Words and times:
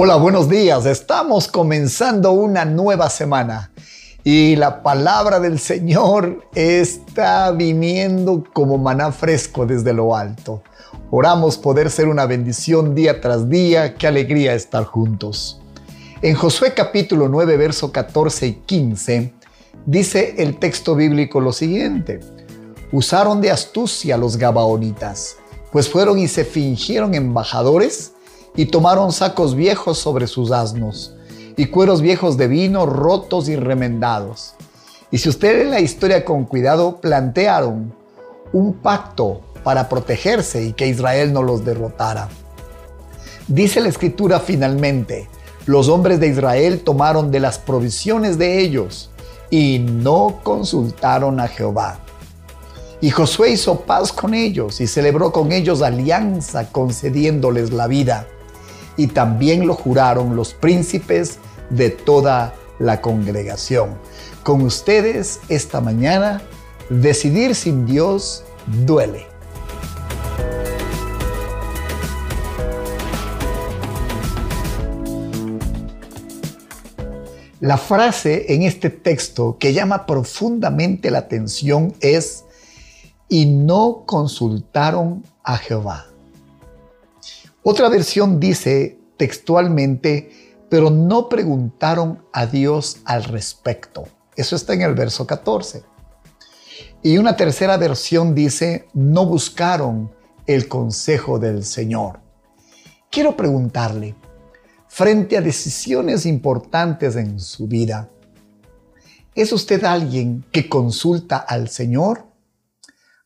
Hola, 0.00 0.14
buenos 0.14 0.48
días. 0.48 0.86
Estamos 0.86 1.48
comenzando 1.48 2.30
una 2.30 2.64
nueva 2.64 3.10
semana 3.10 3.72
y 4.22 4.54
la 4.54 4.80
palabra 4.84 5.40
del 5.40 5.58
Señor 5.58 6.44
está 6.54 7.50
viniendo 7.50 8.44
como 8.52 8.78
maná 8.78 9.10
fresco 9.10 9.66
desde 9.66 9.92
lo 9.92 10.14
alto. 10.14 10.62
Oramos 11.10 11.58
poder 11.58 11.90
ser 11.90 12.06
una 12.06 12.26
bendición 12.26 12.94
día 12.94 13.20
tras 13.20 13.48
día. 13.50 13.96
Qué 13.96 14.06
alegría 14.06 14.54
estar 14.54 14.84
juntos. 14.84 15.60
En 16.22 16.36
Josué 16.36 16.74
capítulo 16.74 17.28
9, 17.28 17.56
verso 17.56 17.90
14 17.90 18.46
y 18.46 18.52
15, 18.52 19.34
dice 19.84 20.36
el 20.38 20.60
texto 20.60 20.94
bíblico 20.94 21.40
lo 21.40 21.52
siguiente. 21.52 22.20
Usaron 22.92 23.40
de 23.40 23.50
astucia 23.50 24.16
los 24.16 24.36
gabaonitas, 24.36 25.38
pues 25.72 25.88
fueron 25.90 26.20
y 26.20 26.28
se 26.28 26.44
fingieron 26.44 27.14
embajadores 27.14 28.12
y 28.58 28.66
tomaron 28.66 29.12
sacos 29.12 29.54
viejos 29.54 29.98
sobre 29.98 30.26
sus 30.26 30.50
asnos 30.50 31.14
y 31.56 31.66
cueros 31.66 32.02
viejos 32.02 32.36
de 32.36 32.48
vino 32.48 32.86
rotos 32.86 33.48
y 33.48 33.54
remendados. 33.54 34.54
Y 35.12 35.18
si 35.18 35.28
usted 35.28 35.62
lee 35.62 35.70
la 35.70 35.78
historia 35.78 36.24
con 36.24 36.44
cuidado, 36.44 37.00
plantearon 37.00 37.94
un 38.52 38.72
pacto 38.74 39.42
para 39.62 39.88
protegerse 39.88 40.64
y 40.64 40.72
que 40.72 40.88
Israel 40.88 41.32
no 41.32 41.44
los 41.44 41.64
derrotara. 41.64 42.28
Dice 43.46 43.80
la 43.80 43.90
escritura 43.90 44.40
finalmente, 44.40 45.28
los 45.66 45.88
hombres 45.88 46.18
de 46.18 46.26
Israel 46.26 46.80
tomaron 46.80 47.30
de 47.30 47.38
las 47.38 47.60
provisiones 47.60 48.38
de 48.38 48.58
ellos 48.58 49.08
y 49.50 49.78
no 49.78 50.40
consultaron 50.42 51.38
a 51.38 51.46
Jehová. 51.46 52.00
Y 53.00 53.10
Josué 53.10 53.50
hizo 53.50 53.82
paz 53.82 54.12
con 54.12 54.34
ellos 54.34 54.80
y 54.80 54.88
celebró 54.88 55.30
con 55.30 55.52
ellos 55.52 55.80
alianza 55.80 56.72
concediéndoles 56.72 57.72
la 57.72 57.86
vida 57.86 58.26
y 58.98 59.06
también 59.06 59.66
lo 59.66 59.72
juraron 59.72 60.36
los 60.36 60.52
príncipes 60.52 61.38
de 61.70 61.88
toda 61.88 62.54
la 62.78 63.00
congregación. 63.00 63.96
Con 64.42 64.60
ustedes 64.62 65.40
esta 65.48 65.80
mañana, 65.80 66.42
decidir 66.90 67.54
sin 67.54 67.86
Dios 67.86 68.44
duele. 68.84 69.26
La 77.60 77.76
frase 77.76 78.54
en 78.54 78.62
este 78.62 78.88
texto 78.88 79.58
que 79.58 79.72
llama 79.72 80.06
profundamente 80.06 81.10
la 81.10 81.18
atención 81.18 81.94
es, 82.00 82.44
y 83.28 83.46
no 83.46 84.04
consultaron 84.06 85.24
a 85.42 85.58
Jehová. 85.58 86.06
Otra 87.70 87.90
versión 87.90 88.40
dice 88.40 88.98
textualmente, 89.18 90.56
pero 90.70 90.88
no 90.88 91.28
preguntaron 91.28 92.24
a 92.32 92.46
Dios 92.46 93.02
al 93.04 93.24
respecto. 93.24 94.08
Eso 94.36 94.56
está 94.56 94.72
en 94.72 94.80
el 94.80 94.94
verso 94.94 95.26
14. 95.26 95.82
Y 97.02 97.18
una 97.18 97.36
tercera 97.36 97.76
versión 97.76 98.34
dice, 98.34 98.86
no 98.94 99.26
buscaron 99.26 100.10
el 100.46 100.66
consejo 100.66 101.38
del 101.38 101.62
Señor. 101.62 102.20
Quiero 103.10 103.36
preguntarle, 103.36 104.14
frente 104.86 105.36
a 105.36 105.42
decisiones 105.42 106.24
importantes 106.24 107.16
en 107.16 107.38
su 107.38 107.68
vida, 107.68 108.08
¿es 109.34 109.52
usted 109.52 109.84
alguien 109.84 110.42
que 110.52 110.70
consulta 110.70 111.36
al 111.36 111.68
Señor? 111.68 112.28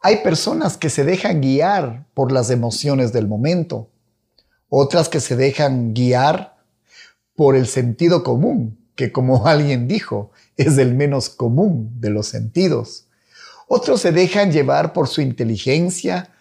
Hay 0.00 0.16
personas 0.24 0.76
que 0.76 0.90
se 0.90 1.04
dejan 1.04 1.40
guiar 1.40 2.08
por 2.12 2.32
las 2.32 2.50
emociones 2.50 3.12
del 3.12 3.28
momento 3.28 3.91
otras 4.74 5.10
que 5.10 5.20
se 5.20 5.36
dejan 5.36 5.92
guiar 5.92 6.56
por 7.36 7.56
el 7.56 7.66
sentido 7.66 8.24
común, 8.24 8.78
que 8.96 9.12
como 9.12 9.46
alguien 9.46 9.86
dijo, 9.86 10.30
es 10.56 10.78
el 10.78 10.94
menos 10.94 11.28
común 11.28 12.00
de 12.00 12.08
los 12.08 12.28
sentidos. 12.28 13.06
Otros 13.68 14.00
se 14.00 14.12
dejan 14.12 14.50
llevar 14.50 14.94
por 14.94 15.08
su 15.08 15.20
inteligencia 15.20 16.32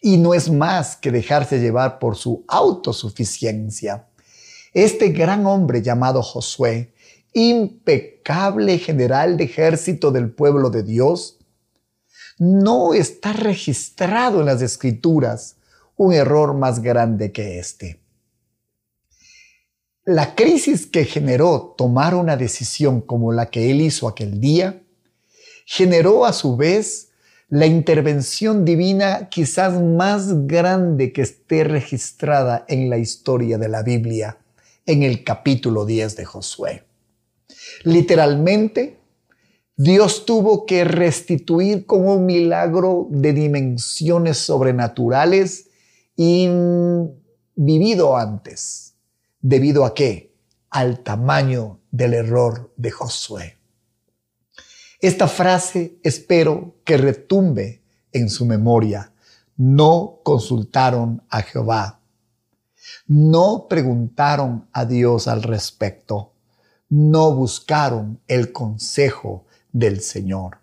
y 0.00 0.18
no 0.18 0.34
es 0.34 0.52
más 0.52 0.94
que 0.94 1.10
dejarse 1.10 1.58
llevar 1.58 1.98
por 1.98 2.14
su 2.14 2.44
autosuficiencia. 2.46 4.06
Este 4.72 5.08
gran 5.08 5.44
hombre 5.44 5.82
llamado 5.82 6.22
Josué, 6.22 6.94
impecable 7.32 8.78
general 8.78 9.36
de 9.36 9.44
ejército 9.44 10.12
del 10.12 10.30
pueblo 10.30 10.70
de 10.70 10.84
Dios, 10.84 11.38
no 12.38 12.94
está 12.94 13.32
registrado 13.32 14.38
en 14.38 14.46
las 14.46 14.62
escrituras 14.62 15.56
un 15.96 16.12
error 16.12 16.54
más 16.54 16.80
grande 16.80 17.32
que 17.32 17.58
este. 17.58 18.00
La 20.04 20.34
crisis 20.34 20.86
que 20.86 21.04
generó 21.04 21.74
tomar 21.78 22.14
una 22.14 22.36
decisión 22.36 23.00
como 23.00 23.32
la 23.32 23.46
que 23.46 23.70
él 23.70 23.80
hizo 23.80 24.06
aquel 24.06 24.40
día, 24.40 24.82
generó 25.64 26.26
a 26.26 26.32
su 26.32 26.56
vez 26.56 27.08
la 27.48 27.66
intervención 27.66 28.64
divina 28.64 29.28
quizás 29.30 29.80
más 29.80 30.46
grande 30.46 31.12
que 31.12 31.22
esté 31.22 31.64
registrada 31.64 32.64
en 32.68 32.90
la 32.90 32.98
historia 32.98 33.58
de 33.58 33.68
la 33.68 33.82
Biblia, 33.82 34.38
en 34.86 35.02
el 35.02 35.24
capítulo 35.24 35.86
10 35.86 36.16
de 36.16 36.24
Josué. 36.24 36.82
Literalmente, 37.84 38.98
Dios 39.76 40.26
tuvo 40.26 40.66
que 40.66 40.84
restituir 40.84 41.86
con 41.86 42.06
un 42.06 42.26
milagro 42.26 43.08
de 43.10 43.32
dimensiones 43.32 44.38
sobrenaturales 44.38 45.68
vivido 46.16 48.16
antes. 48.16 48.94
¿Debido 49.40 49.84
a 49.84 49.94
qué? 49.94 50.34
Al 50.70 51.00
tamaño 51.00 51.80
del 51.90 52.14
error 52.14 52.72
de 52.76 52.90
Josué. 52.90 53.58
Esta 55.00 55.28
frase 55.28 55.98
espero 56.02 56.76
que 56.84 56.96
retumbe 56.96 57.82
en 58.12 58.30
su 58.30 58.46
memoria. 58.46 59.12
No 59.56 60.20
consultaron 60.24 61.22
a 61.28 61.42
Jehová. 61.42 62.00
No 63.06 63.66
preguntaron 63.68 64.68
a 64.72 64.84
Dios 64.84 65.28
al 65.28 65.42
respecto. 65.42 66.32
No 66.88 67.34
buscaron 67.34 68.20
el 68.28 68.52
consejo 68.52 69.46
del 69.72 70.00
Señor. 70.00 70.58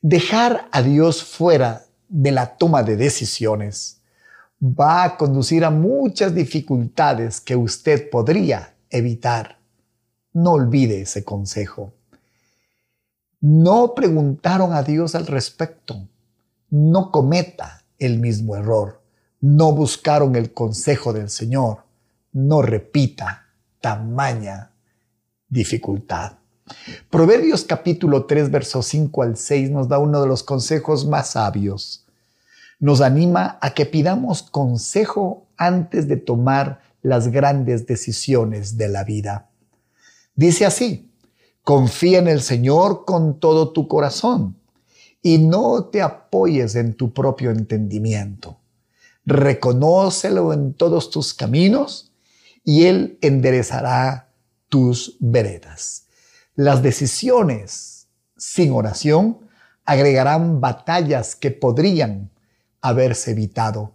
Dejar 0.00 0.68
a 0.72 0.82
Dios 0.82 1.22
fuera 1.22 1.84
de 2.08 2.32
la 2.32 2.56
toma 2.56 2.82
de 2.82 2.96
decisiones 2.96 4.01
va 4.62 5.02
a 5.02 5.16
conducir 5.16 5.64
a 5.64 5.70
muchas 5.70 6.34
dificultades 6.34 7.40
que 7.40 7.56
usted 7.56 8.08
podría 8.08 8.74
evitar. 8.90 9.58
No 10.32 10.52
olvide 10.52 11.02
ese 11.02 11.24
consejo. 11.24 11.92
No 13.40 13.94
preguntaron 13.94 14.72
a 14.72 14.84
Dios 14.84 15.16
al 15.16 15.26
respecto. 15.26 16.08
No 16.70 17.10
cometa 17.10 17.82
el 17.98 18.20
mismo 18.20 18.54
error. 18.54 19.02
No 19.40 19.72
buscaron 19.72 20.36
el 20.36 20.52
consejo 20.52 21.12
del 21.12 21.28
Señor. 21.28 21.78
No 22.32 22.62
repita 22.62 23.46
tamaña 23.80 24.70
dificultad. 25.48 26.34
Proverbios 27.10 27.64
capítulo 27.64 28.26
3, 28.26 28.50
versos 28.52 28.86
5 28.86 29.22
al 29.24 29.36
6 29.36 29.70
nos 29.70 29.88
da 29.88 29.98
uno 29.98 30.22
de 30.22 30.28
los 30.28 30.44
consejos 30.44 31.04
más 31.04 31.32
sabios 31.32 32.01
nos 32.82 33.00
anima 33.00 33.58
a 33.60 33.74
que 33.74 33.86
pidamos 33.86 34.42
consejo 34.42 35.46
antes 35.56 36.08
de 36.08 36.16
tomar 36.16 36.80
las 37.00 37.28
grandes 37.28 37.86
decisiones 37.86 38.76
de 38.76 38.88
la 38.88 39.04
vida. 39.04 39.50
Dice 40.34 40.66
así, 40.66 41.08
confía 41.62 42.18
en 42.18 42.26
el 42.26 42.42
Señor 42.42 43.04
con 43.04 43.38
todo 43.38 43.70
tu 43.70 43.86
corazón 43.86 44.56
y 45.22 45.38
no 45.38 45.84
te 45.84 46.02
apoyes 46.02 46.74
en 46.74 46.94
tu 46.94 47.12
propio 47.12 47.52
entendimiento. 47.52 48.58
Reconócelo 49.24 50.52
en 50.52 50.74
todos 50.74 51.08
tus 51.10 51.34
caminos 51.34 52.10
y 52.64 52.86
Él 52.86 53.16
enderezará 53.20 54.32
tus 54.68 55.16
veredas. 55.20 56.06
Las 56.56 56.82
decisiones 56.82 58.08
sin 58.36 58.72
oración 58.72 59.38
agregarán 59.84 60.60
batallas 60.60 61.36
que 61.36 61.52
podrían 61.52 62.31
haberse 62.82 63.30
evitado. 63.30 63.94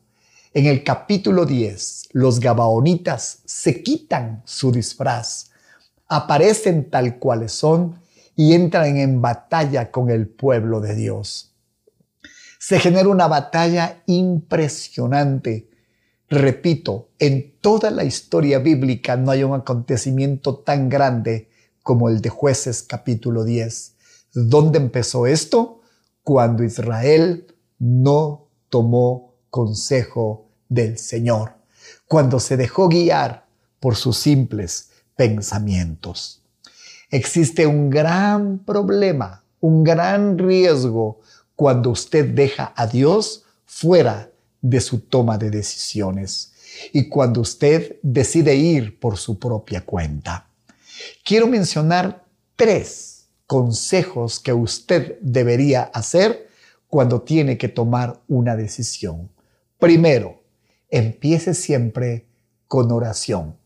En 0.54 0.66
el 0.66 0.84
capítulo 0.84 1.46
10, 1.46 2.10
los 2.14 2.40
gabaonitas 2.40 3.40
se 3.46 3.84
quitan 3.84 4.42
su 4.46 4.72
disfraz, 4.72 5.52
aparecen 6.08 6.90
tal 6.90 7.20
cuales 7.20 7.52
son 7.52 8.00
y 8.36 8.54
entran 8.54 8.98
en 8.98 9.22
batalla 9.22 9.92
con 9.92 10.10
el 10.10 10.28
pueblo 10.28 10.80
de 10.80 10.96
Dios. 10.96 11.54
Se 12.60 12.80
genera 12.80 13.10
una 13.10 13.28
batalla 13.28 14.02
impresionante. 14.08 15.70
Repito, 16.30 17.10
en 17.20 17.56
toda 17.62 17.92
la 17.92 18.04
historia 18.04 18.60
bíblica 18.60 19.16
no 19.16 19.32
hay 19.32 19.44
un 19.44 19.54
acontecimiento 19.54 20.58
tan 20.58 20.90
grande 20.90 21.50
como 21.84 22.10
el 22.10 22.22
de 22.22 22.30
jueces 22.30 22.84
capítulo 22.84 23.44
10. 23.44 23.96
¿Dónde 24.34 24.80
empezó 24.80 25.28
esto? 25.28 25.82
Cuando 26.24 26.64
Israel 26.64 27.48
no 27.80 28.47
tomó 28.70 29.34
consejo 29.50 30.50
del 30.70 30.98
Señor, 30.98 31.54
cuando 32.08 32.40
se 32.40 32.58
dejó 32.58 32.90
guiar 32.90 33.48
por 33.80 33.96
sus 33.96 34.18
simples 34.18 34.90
pensamientos. 35.16 36.42
Existe 37.10 37.66
un 37.66 37.90
gran 37.90 38.60
problema, 38.60 39.44
un 39.60 39.84
gran 39.84 40.38
riesgo 40.38 41.22
cuando 41.56 41.90
usted 41.92 42.26
deja 42.34 42.74
a 42.76 42.86
Dios 42.88 43.44
fuera 43.66 44.30
de 44.62 44.82
su 44.82 45.00
toma 45.00 45.38
de 45.38 45.50
decisiones 45.50 46.54
y 46.94 47.10
cuando 47.10 47.42
usted 47.42 47.98
decide 48.02 48.56
ir 48.56 49.00
por 49.00 49.18
su 49.18 49.40
propia 49.40 49.86
cuenta. 49.86 50.50
Quiero 51.24 51.48
mencionar 51.48 52.24
tres 52.56 53.28
consejos 53.46 54.40
que 54.40 54.54
usted 54.54 55.18
debería 55.22 55.84
hacer 55.94 56.47
cuando 56.88 57.22
tiene 57.22 57.58
que 57.58 57.68
tomar 57.68 58.22
una 58.28 58.56
decisión. 58.56 59.30
Primero, 59.78 60.44
empiece 60.90 61.54
siempre 61.54 62.28
con 62.68 62.92
oración. 62.92 63.58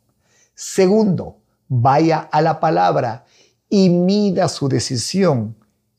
Segundo, 0.56 1.38
vaya 1.68 2.20
a 2.20 2.42
la 2.42 2.60
palabra 2.60 3.26
y 3.70 3.90
mida 3.90 4.50
su 4.50 4.68
decisión 4.68 5.56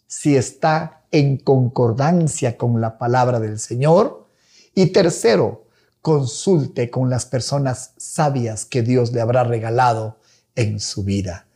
si 0.07 0.37
está 0.37 1.05
en 1.11 1.39
concordancia 1.39 2.57
con 2.57 2.81
la 2.81 2.99
palabra 2.99 3.41
del 3.41 3.59
Señor. 3.59 4.29
Y 4.75 4.87
tercero, 4.87 5.67
consulte 6.01 6.91
con 6.91 7.09
las 7.09 7.25
personas 7.27 7.93
sabias 7.97 8.65
que 8.65 8.83
Dios 8.83 9.13
le 9.13 9.21
habrá 9.21 9.45
regalado 9.45 10.19
en 10.55 10.81
su 10.81 11.05
vida. 11.05 11.47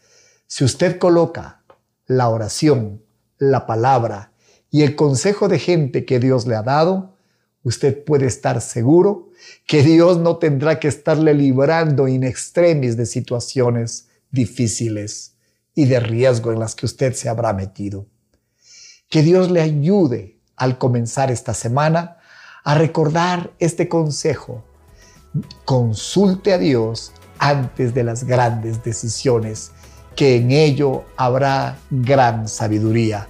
Si 0.47 0.65
usted 0.65 0.99
coloca 0.99 1.63
la 2.07 2.29
oración, 2.29 3.03
la 3.39 3.67
palabra 3.67 4.33
y 4.77 4.83
el 4.83 4.95
consejo 4.95 5.49
de 5.49 5.59
gente 5.59 6.05
que 6.05 6.21
Dios 6.21 6.47
le 6.47 6.55
ha 6.55 6.63
dado, 6.63 7.17
usted 7.63 8.05
puede 8.05 8.27
estar 8.27 8.61
seguro 8.61 9.31
que 9.67 9.83
Dios 9.83 10.19
no 10.19 10.37
tendrá 10.37 10.79
que 10.79 10.87
estarle 10.87 11.33
librando 11.33 12.07
in 12.09 12.25
extremis 12.25 12.95
de 12.95 13.07
situaciones 13.07 14.09
difíciles 14.31 15.33
y 15.75 15.87
de 15.87 15.99
riesgo 15.99 16.53
en 16.53 16.59
las 16.59 16.75
que 16.75 16.85
usted 16.85 17.15
se 17.15 17.31
habrá 17.31 17.55
metido. 17.55 18.05
Que 19.09 19.23
Dios 19.23 19.51
le 19.51 19.63
ayude 19.63 20.41
al 20.57 20.77
comenzar 20.77 21.31
esta 21.31 21.55
semana 21.55 22.19
a 22.63 22.75
recordar 22.75 23.53
este 23.59 23.89
consejo. 23.89 24.63
Consulte 25.65 26.53
a 26.53 26.59
Dios 26.59 27.13
antes 27.39 27.95
de 27.95 28.05
las 28.05 28.25
grandes 28.25 28.85
decisiones, 28.85 29.71
que 30.15 30.37
en 30.37 30.51
ello 30.51 31.07
habrá 31.17 31.79
gran 31.91 32.47
sabiduría, 32.47 33.27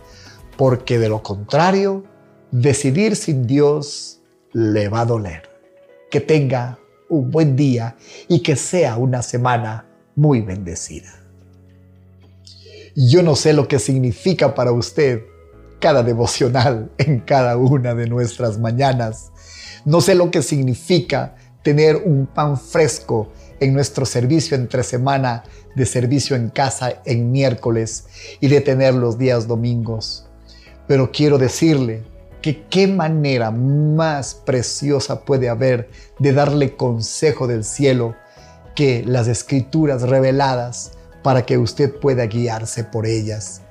porque 0.57 0.99
de 0.99 1.09
lo 1.09 1.23
contrario, 1.23 2.05
decidir 2.51 3.17
sin 3.17 3.47
Dios 3.47 4.21
le 4.53 4.89
va 4.89 5.01
a 5.01 5.07
doler. 5.07 5.49
Que 6.11 6.21
tenga 6.21 6.79
un 7.09 7.31
buen 7.31 7.57
día 7.57 7.97
y 8.29 8.43
que 8.43 8.57
sea 8.57 8.97
una 8.97 9.23
semana 9.23 9.87
muy 10.15 10.41
bendecida. 10.41 11.13
Yo 12.95 13.23
no 13.23 13.37
sé 13.37 13.53
lo 13.53 13.69
que 13.69 13.79
significa 13.79 14.55
para 14.55 14.73
usted 14.73 15.23
cada 15.79 16.03
devocional 16.03 16.91
en 16.99 17.21
cada 17.21 17.57
una 17.57 17.95
de 17.95 18.07
nuestras 18.07 18.59
mañanas. 18.59 19.31
No 19.85 20.01
sé 20.01 20.15
lo 20.15 20.31
que 20.31 20.43
significa 20.43 21.37
tener 21.63 21.97
un 21.97 22.27
pan 22.27 22.59
fresco 22.59 23.33
en 23.61 23.75
nuestro 23.75 24.07
servicio 24.07 24.57
entre 24.57 24.83
semana 24.83 25.45
de 25.75 25.87
servicio 25.87 26.37
en 26.37 26.49
casa 26.51 27.03
en 27.05 27.31
miércoles 27.33 28.07
y 28.41 28.49
de 28.49 28.61
tener 28.61 28.95
los 28.95 29.19
días 29.19 29.47
domingos. 29.47 30.26
Pero 30.87 31.11
quiero 31.11 31.39
decirle 31.39 32.05
que 32.43 32.65
qué 32.69 32.87
manera 32.87 33.51
más 33.51 34.35
preciosa 34.35 35.25
puede 35.25 35.49
haber 35.49 35.91
de 36.19 36.33
darle 36.33 36.77
consejo 36.77 37.47
del 37.47 37.65
cielo 37.65 38.15
que 38.77 39.03
las 39.05 39.27
escrituras 39.27 40.03
reveladas 40.03 40.93
para 41.23 41.45
que 41.45 41.59
usted 41.59 41.93
pueda 41.99 42.27
guiarse 42.27 42.85
por 42.85 43.07
ellas. 43.07 43.63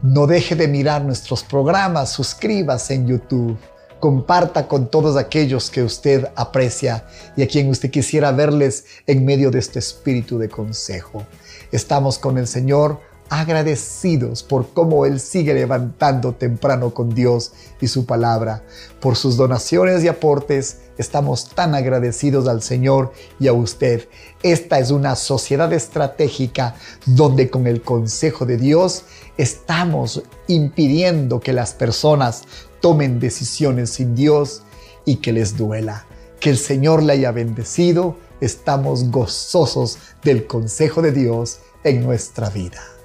No 0.00 0.26
deje 0.26 0.54
de 0.54 0.68
mirar 0.68 1.04
nuestros 1.04 1.42
programas, 1.42 2.10
suscríbase 2.10 2.94
en 2.94 3.08
YouTube, 3.08 3.58
comparta 4.00 4.68
con 4.68 4.88
todos 4.90 5.16
aquellos 5.16 5.70
que 5.70 5.82
usted 5.82 6.28
aprecia 6.36 7.04
y 7.36 7.42
a 7.42 7.48
quien 7.48 7.68
usted 7.68 7.90
quisiera 7.90 8.30
verles 8.30 8.84
en 9.06 9.24
medio 9.24 9.50
de 9.50 9.58
este 9.58 9.80
espíritu 9.80 10.38
de 10.38 10.48
consejo. 10.48 11.26
Estamos 11.72 12.18
con 12.18 12.38
el 12.38 12.46
Señor 12.46 13.00
agradecidos 13.30 14.42
por 14.42 14.72
cómo 14.72 15.04
Él 15.04 15.20
sigue 15.20 15.54
levantando 15.54 16.32
temprano 16.32 16.94
con 16.94 17.14
Dios 17.14 17.52
y 17.80 17.88
su 17.88 18.06
palabra. 18.06 18.62
Por 19.00 19.16
sus 19.16 19.36
donaciones 19.36 20.02
y 20.02 20.08
aportes, 20.08 20.78
estamos 20.98 21.48
tan 21.50 21.74
agradecidos 21.74 22.48
al 22.48 22.62
Señor 22.62 23.12
y 23.38 23.48
a 23.48 23.52
usted. 23.52 24.08
Esta 24.42 24.78
es 24.78 24.90
una 24.90 25.16
sociedad 25.16 25.72
estratégica 25.72 26.74
donde 27.06 27.50
con 27.50 27.66
el 27.66 27.82
consejo 27.82 28.46
de 28.46 28.56
Dios 28.56 29.04
estamos 29.36 30.22
impidiendo 30.46 31.40
que 31.40 31.52
las 31.52 31.74
personas 31.74 32.44
tomen 32.80 33.20
decisiones 33.20 33.90
sin 33.90 34.14
Dios 34.14 34.62
y 35.04 35.16
que 35.16 35.32
les 35.32 35.56
duela. 35.56 36.06
Que 36.40 36.50
el 36.50 36.58
Señor 36.58 37.02
le 37.02 37.14
haya 37.14 37.32
bendecido. 37.32 38.16
Estamos 38.40 39.10
gozosos 39.10 39.98
del 40.22 40.46
consejo 40.46 41.02
de 41.02 41.12
Dios 41.12 41.58
en 41.82 42.02
nuestra 42.02 42.50
vida. 42.50 42.97